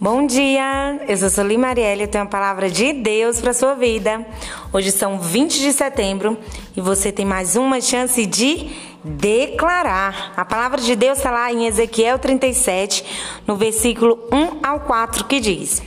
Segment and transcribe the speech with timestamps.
[0.00, 4.24] Bom dia, eu sou Soli Marielle e tenho uma palavra de Deus para sua vida.
[4.72, 6.38] Hoje são 20 de setembro
[6.76, 8.70] e você tem mais uma chance de
[9.02, 10.34] declarar.
[10.36, 13.04] A palavra de Deus está lá em Ezequiel 37,
[13.44, 15.82] no versículo 1 ao 4, que diz: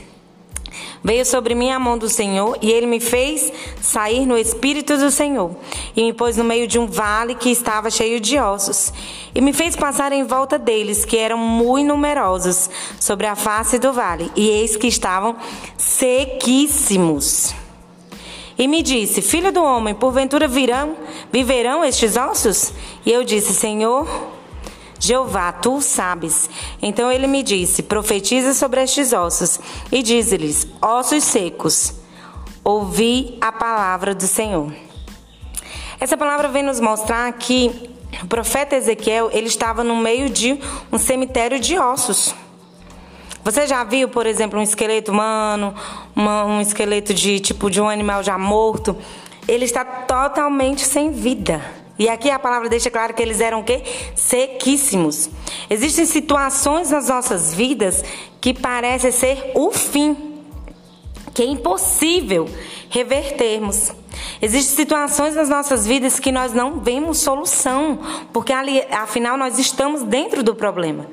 [1.04, 5.10] Veio sobre mim a mão do Senhor e ele me fez sair no espírito do
[5.10, 5.50] Senhor
[5.96, 8.92] e me pôs no meio de um vale que estava cheio de ossos
[9.34, 12.70] e me fez passar em volta deles, que eram muito numerosos,
[13.00, 15.36] sobre a face do vale, e eis que estavam
[15.76, 17.54] sequíssimos.
[18.58, 20.96] E me disse: Filho do homem, porventura virão,
[21.32, 22.72] viverão estes ossos?
[23.04, 24.06] E eu disse: Senhor,
[25.02, 26.48] Jeová, tu sabes.
[26.80, 29.58] Então ele me disse: Profetiza sobre estes ossos
[29.90, 31.92] e dize-lhes: Ossos secos,
[32.62, 34.72] ouvi a palavra do Senhor.
[35.98, 37.90] Essa palavra vem nos mostrar que
[38.22, 40.56] o profeta Ezequiel ele estava no meio de
[40.92, 42.32] um cemitério de ossos.
[43.42, 45.74] Você já viu, por exemplo, um esqueleto humano,
[46.14, 48.96] uma, um esqueleto de tipo de um animal já morto?
[49.48, 51.81] Ele está totalmente sem vida.
[51.98, 53.82] E aqui a palavra deixa claro que eles eram o quê?
[54.16, 55.28] Sequíssimos.
[55.68, 58.02] Existem situações nas nossas vidas
[58.40, 60.40] que parecem ser o fim,
[61.34, 62.48] que é impossível
[62.88, 63.92] revertermos.
[64.40, 67.98] Existem situações nas nossas vidas que nós não vemos solução,
[68.32, 71.06] porque ali, afinal nós estamos dentro do problema.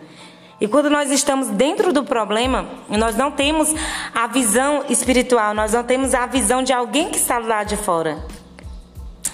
[0.59, 3.73] E quando nós estamos dentro do problema, nós não temos
[4.13, 8.21] a visão espiritual, nós não temos a visão de alguém que está lá de fora.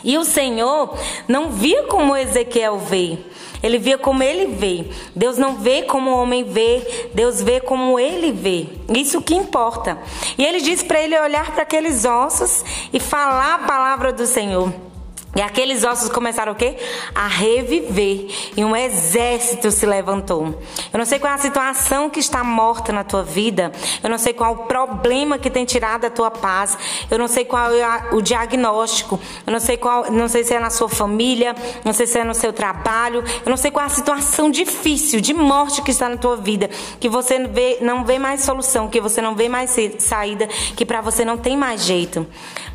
[0.04, 3.18] E o Senhor não via como Ezequiel vê.
[3.64, 4.86] Ele via como ele vê.
[5.16, 8.68] Deus não vê como o homem vê, Deus vê como ele vê.
[8.96, 9.98] Isso que importa.
[10.38, 14.72] E ele disse para ele olhar para aqueles ossos e falar a palavra do Senhor.
[15.36, 16.78] E aqueles ossos começaram o quê?
[17.14, 18.28] A reviver.
[18.56, 20.58] E um exército se levantou.
[20.94, 23.70] Eu não sei qual é a situação que está morta na tua vida.
[24.02, 26.78] Eu não sei qual é o problema que tem tirado a tua paz.
[27.12, 29.20] Eu não sei qual é o diagnóstico.
[29.46, 31.54] Eu não sei qual, não sei se é na sua família,
[31.84, 33.22] não sei se é no seu trabalho.
[33.46, 36.70] Eu não sei qual é a situação difícil de morte que está na tua vida,
[36.98, 40.48] que você vê, não vê mais solução, que você não vê mais saída,
[40.78, 42.26] que para você não tem mais jeito.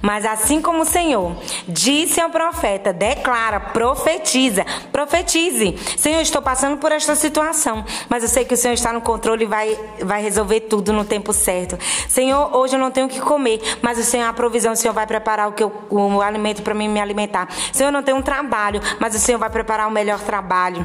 [0.03, 1.35] Mas assim como o Senhor
[1.67, 5.79] disse ao profeta profeta, declara, profetiza, profetize.
[5.97, 9.45] Senhor, estou passando por esta situação, mas eu sei que o Senhor está no controle
[9.45, 11.79] e vai, vai resolver tudo no tempo certo.
[12.09, 14.93] Senhor, hoje eu não tenho o que comer, mas o Senhor, a provisão, o Senhor
[14.93, 17.49] vai preparar o, que eu, o alimento para mim me alimentar.
[17.73, 20.85] Senhor, eu não tenho um trabalho, mas o Senhor vai preparar o melhor trabalho.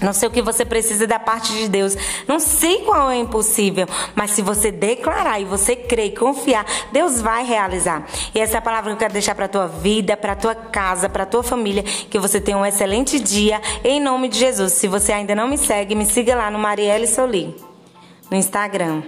[0.00, 1.96] Não sei o que você precisa da parte de Deus.
[2.26, 3.86] Não sei qual é impossível.
[4.14, 8.04] Mas se você declarar e você crer e confiar, Deus vai realizar.
[8.34, 11.08] E essa é a palavra que eu quero deixar para tua vida, para tua casa,
[11.08, 11.82] para tua família.
[11.82, 13.60] Que você tenha um excelente dia.
[13.84, 14.72] Em nome de Jesus.
[14.72, 17.54] Se você ainda não me segue, me siga lá no Marielle Soli.
[18.30, 19.02] No Instagram.